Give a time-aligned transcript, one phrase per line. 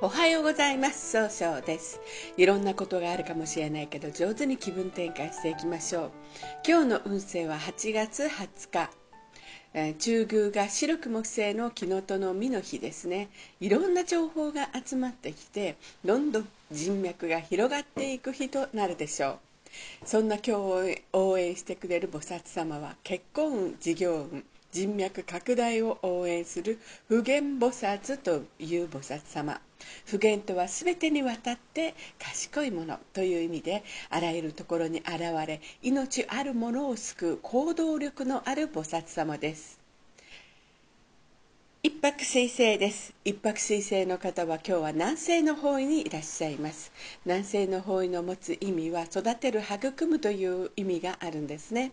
[0.00, 1.10] おはようございます。
[1.10, 2.00] 総称です。
[2.36, 6.10] いろんなことがあるかもしれないけど上手に気分転換していきましょう。
[6.64, 8.90] 今日の運勢は8月20日。
[9.74, 13.28] えー、中宮が白く木星の木のとの実の日ですね。
[13.58, 15.74] いろんな情報が集まってきて
[16.04, 19.40] どんどん人脈が広がっていく日となるでしょ
[20.04, 20.06] う。
[20.06, 29.60] そんな今日を応援してくれる菩薩様は結婚運事業運人脈拡大を応援する普賢菩薩という菩薩様。
[30.06, 39.77] 普賢とは全てにわたって賢いものという意味であらゆるところに現れ命あるものを救う行動力のある菩薩様です。
[41.88, 43.14] 一泊水星です。
[43.24, 46.92] 一泊水星の方は今日は南西の方位にいらっしゃいます。
[47.24, 51.92] 南西の方位の持つ意味は育てる育むという意味があるんですね。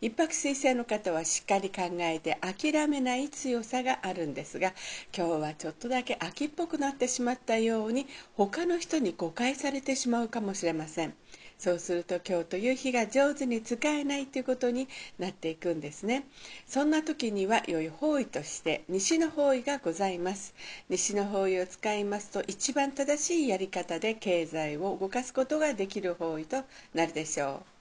[0.00, 4.72] 一泊水星の方はしっかり考えて諦めない強さがあるんですが
[5.16, 11.14] 今日はちょっとだけ秋っぽくなってしまったように他の人に誤解されてしまうかもしれません。
[11.58, 16.24] そうすると今日という日が上手に使えないということになっていくんですね。
[16.66, 20.54] そんな時には良い方位として西の方位がございます。
[20.88, 27.75] 西の方位を使いますと一番正しいやり方で経済を動かすことができる方位となるでしょう。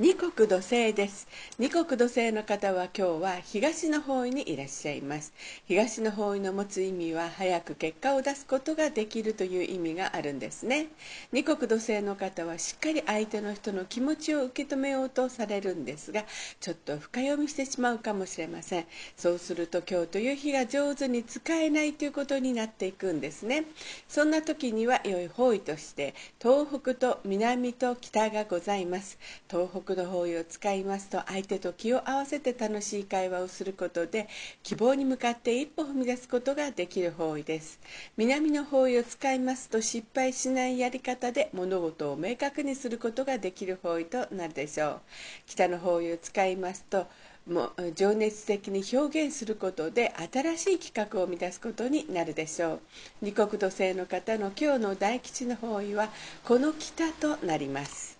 [0.00, 1.28] 二国土星です。
[1.56, 5.32] 二国土星の方は今日は東の方位にいらっしゃいます。
[5.68, 10.88] 東の方位の持つ意味は早く結果を出すことができるという意味があるんですね。
[11.30, 16.24] 二国土星の方はしっかり相手の人の気持ちを受け止めようとされるんですが
[16.58, 18.86] ちょっと深読みしてしまうかもしれません。
[19.16, 23.66] そうすると今日という日が上手に使えないということになっていくんですね。
[24.08, 29.20] そんな時には良い方位として東北と南と北がございます。
[29.48, 34.28] 東北の方位を使いますと相手と気を合わせて楽しい会話をすることで
[34.62, 37.78] 希望に向かって一歩踏み出すことができる方位です。
[38.16, 45.00] 南の方位を使いますと失敗しないやり方で物事を明確にすることができる方位となるでしょう。
[45.46, 47.06] 北の方位を使いますと
[47.46, 52.80] もう情熱的に表現することで新しい企画を生み出すことになるでしょう。
[53.20, 56.08] 二国土星の方の今日の大吉の方位は
[56.44, 58.13] この北となります。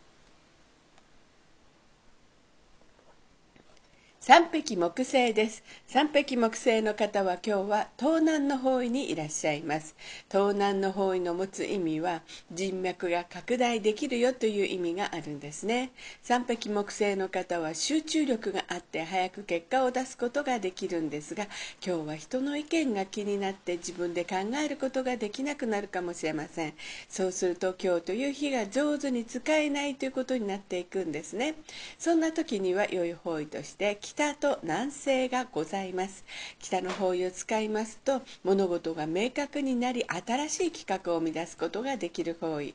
[4.27, 5.63] 三匹木星です。
[5.87, 9.95] 三匹木星の方は今日は東南の方位にいらっしゃいます。
[10.33, 15.91] 東南の方位の持つ意味は人脈が拡大できるよという意味があるんですね。
[16.23, 21.45] 三匹木星の方は集中力があって早く結果を出すことができるんですが
[21.87, 26.73] 今日は人の意見が気になって自分で考えることができなくなるかもしれません。
[27.11, 31.57] そうすると今日という日が上手に使えないということになっていくんですね。
[31.99, 36.25] そんな時には良い方位として北と南西がございます。
[36.61, 42.75] 北の方位を使いますと物事が明確になり新しい企画を生み出すことができる方位。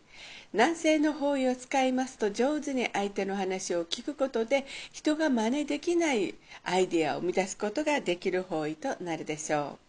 [0.52, 6.36] 南西の方位を使いますと上手に相手の話を聞くことで人が真似できない
[6.66, 9.80] アイデアを生み出すことができる方位となるでしょう。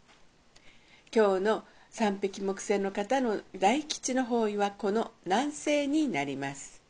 [1.12, 6.80] 今日の三匹木星の方の大吉の方位はこの南西になります。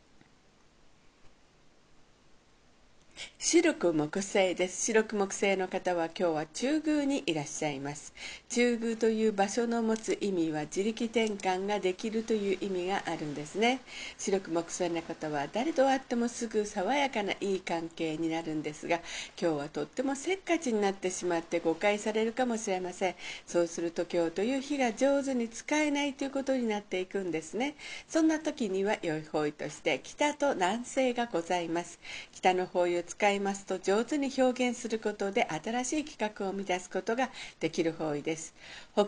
[3.42, 4.84] 白く木星です。
[4.84, 8.12] 白く木星の方は今日は中宮にいらっしゃいます。
[8.50, 13.80] 中宮という場所の持つ意味は自力転換ができるという意味があるんですね。
[14.18, 18.96] 白く木星の方は誰と会ってもすぐ爽やかないい関係になるんですが
[19.40, 23.14] 今日はとってもせっかちになってしまって誤解されるかもしれません。
[23.46, 27.74] そうすると今日という日が上手に使えないということになっていくんですね。
[28.06, 31.98] そんな時には良い方位として北と南西がございます。
[32.32, 37.30] 北の方位を使いいますと上手に表現することで新しい企画を生み出すことが
[37.60, 38.54] できる方位です。
[38.94, 39.06] 北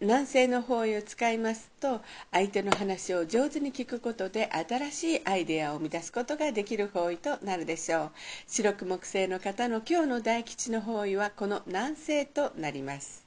[0.00, 8.10] 南西の方位を使いますと相手の話を上手に聞くことで新しいアイデアを生み出すことができる方位となるでしょう。
[8.46, 13.21] 白く木星の方の今日の大吉の方位はこの南西となります。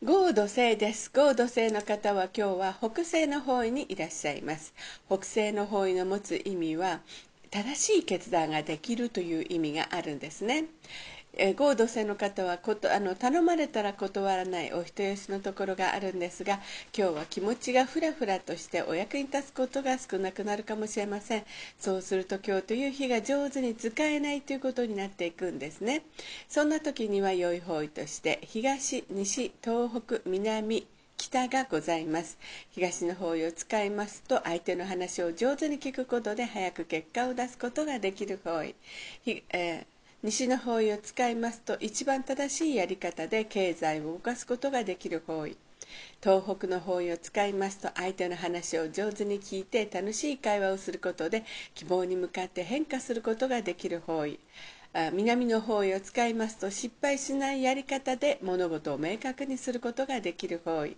[0.00, 1.10] 合土星です。
[1.12, 4.72] 合土星の方は今日は北西の方位にいらっしゃいます。
[5.08, 7.00] 北西の方位の持つ意味は
[7.50, 10.66] 正しい決断ができるという意味があるんですね。
[11.34, 16.18] え合同性の方はことあの頼まれたら断らないお人よしのところがあるん。
[16.18, 16.60] ですが
[16.96, 21.44] 今日は気持ちがふらふらとしてお役に立つことが少なくなるかもしれません。
[21.78, 26.02] そうすると今日という日が上手に使えないということになっていくんですね。
[26.48, 30.86] そんな時には良い方位として東西東北南
[31.16, 32.38] 北がございます。
[32.70, 38.74] 東の方位を使いますと相手の話を上手に聞くことで早く結果を出すことができる方位、
[39.26, 45.56] えー西の方位を使いますと一番正しいやり方で経済を動かすことができる方位。
[46.20, 51.44] 東北の方位を使いますと相手の話を上手に聞いて楽しい会話をすることで
[51.74, 54.40] 希望に向かって変化することができる方位。
[54.94, 60.96] 南の方位を使いますと失敗しないやり方で物事を明確にすることができる方位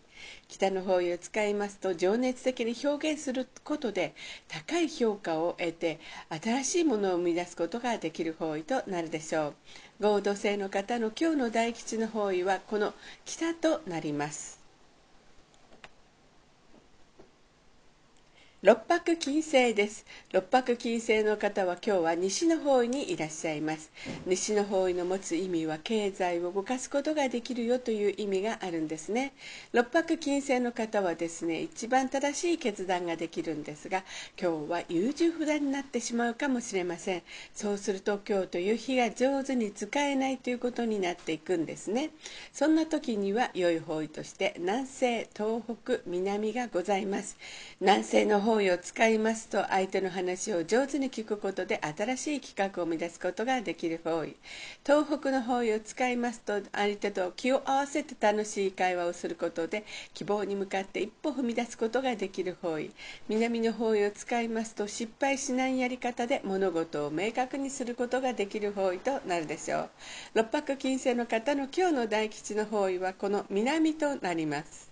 [0.49, 4.15] 北の方位を使いますと情熱的に表現することで
[4.49, 5.99] 高い評価を得て
[6.43, 9.55] 新しいものを生み出すことができる方位となるでしょ
[10.01, 12.95] う合同性の方の今日の大吉の方位はこの
[13.25, 14.60] 北となります
[18.63, 20.05] 六白金星です。
[20.33, 23.91] 六白金星の方は今日は西の方位にいらっしゃいます。
[24.27, 29.33] 西の方位の持つ意味は経済を動かすことができるよという意味があるんですね。
[29.73, 34.05] 六白金星の方はですね一番正しい決断ができるんですが
[34.39, 37.23] 今日は優柔不断になってしまうかもしれません。
[37.55, 42.11] そうすると今日という日が上手に使えないということになっていくんですね。
[42.53, 47.39] そんな時には良い方位として南西東北南がございます。
[47.81, 54.35] 南西の方方位を使いますと相手の話を上手に聞くことで新しい企画を生み出すことができる方位。
[54.85, 62.91] 東北の方位を使いますと相手と気を合わせて楽しい会話をすることで希望に向かって一歩踏み出すことができる方位。
[63.29, 69.91] 南の方位を使いますと失敗しないやり方で物事を明確にすることができる方位となるでしょう。
[70.35, 74.90] 六白金星の方の今日の大吉の方位はこの南となります。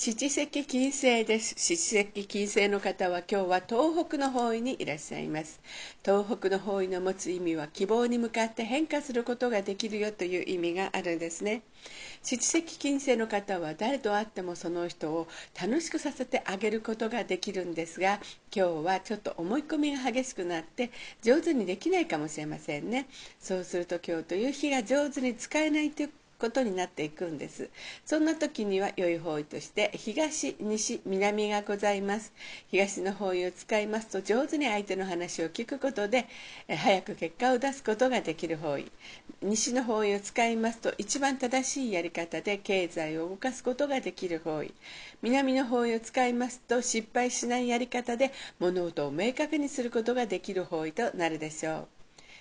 [0.00, 1.56] 七石金星です。
[1.56, 5.60] 七石金星の方は今日は東北の方位にいらっしゃいます。
[6.04, 11.62] 東北の方位の持つ意味は希望に向かって変化することができるよという意味があるんですね。
[12.22, 15.26] 七石金星の方は誰と会ってもその人を
[15.60, 18.20] 楽しくさせてあげることができるんですが
[18.54, 20.92] 今日はちょっと思い込みが激しくなって
[21.22, 23.08] 上手にできないかもしれませんね。
[23.40, 27.68] そうすると今日という日が上手に使えないということになっていくんです。
[28.04, 32.32] そんな時には良い方位として東西南がございます。
[32.70, 36.26] 東の方位を使いますと上手に相手の話を聞くことで
[36.68, 38.90] 早く結果を出すことができる方位。
[39.42, 44.72] 西の方位を使いますと一番正しいやり方で経済を動かすことができる方位。
[45.22, 51.97] 南の方位を使いますと失敗しないやり方で物事を明確にすることができる方位となるでしょう。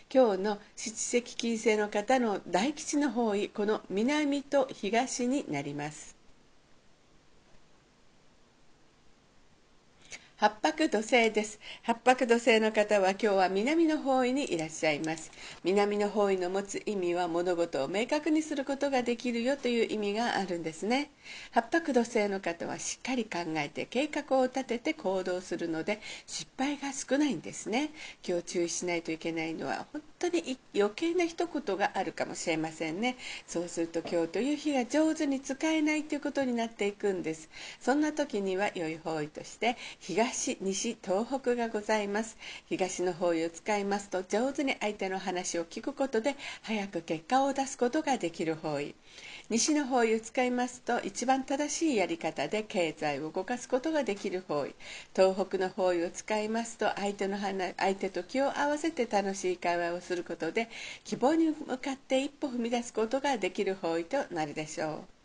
[0.10, 6.17] 今日の七石金星の方の大吉の方位この南と東になります。
[10.40, 11.60] 八白土星です。
[11.82, 15.32] 八白土星の方は今日は南の方位にいらっしゃいます。
[15.64, 21.10] 南の方位の持つ意味は物事を明確にすることができるよという意味があるんですね。
[21.54, 27.90] 八白土星の方はしっかり考えて計画を立てて行動するので失敗が少ないんですね。
[28.24, 33.18] 今日注意しないといけないのは本当に余計な一言があるかもしれませんね。
[33.48, 37.50] そうすると今日という日が上手に使えないということになっていくんです。
[37.80, 42.38] そんな時には良い方位として東東西東北がございます。
[42.68, 48.94] 東の方位を使いますと上手に相手の話を聞くことで早く結果を出すことができる方位。
[49.50, 54.76] 西の方位を使いますと一番正しいやり方で経済を動かすことができる方位。
[55.16, 60.70] 東北の方位を使いますと相手の話相手と気を合わせて楽しい会話をすることで
[61.06, 65.17] 希望に向かって一歩踏み出すことができる方位となるでしょう。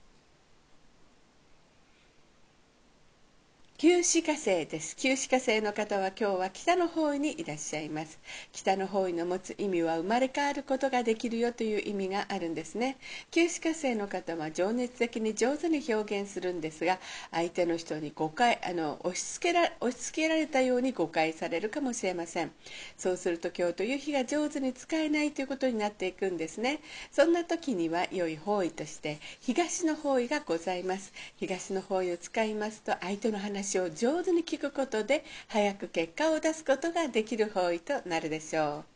[3.82, 4.94] 旧歯科生です。
[4.94, 8.20] 旧歯科生の方は今日は北の方位にいらっしゃいます。
[8.52, 12.96] 北の方位の持つ意味は生まれ変わることができるよという意味があるんですね。
[13.32, 17.00] 旧歯科生の方は情熱的に上手に表現するんですが
[17.32, 22.52] 相手の人に誤解あの押し付けら押し付けられたように誤解されるかもしれません。
[22.96, 26.78] そうすると今日という日が上手に使えないということになっていくんですね。
[27.10, 31.12] そんな時には良い方位として東の方位がございます。
[31.34, 33.40] 東の方位を使いますと相手の
[33.72, 38.91] 話を上手に聞くことで早く結果を出すことができる方位となるでしょう。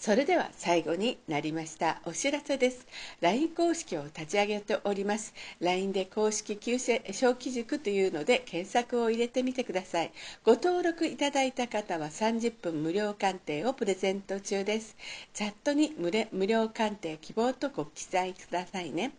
[0.00, 2.86] それでは最後になりましたお知らせです。
[3.20, 5.34] LINE 公式を立ち上げております。
[5.60, 10.12] LINE で公式旧正小規塾というので検索を入れてみてください。
[10.42, 14.96] ご登録いただいた方は30分無料鑑定をプレゼント中です。
[15.34, 19.12] チャットに無料鑑定希望とご記載くださいね。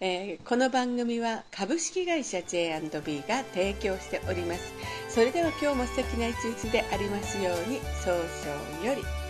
[0.00, 4.74] えー、この番組は株式会社 J&B が提供しております。
[5.08, 9.27] それでは今日も素敵な一日でありますように早々より。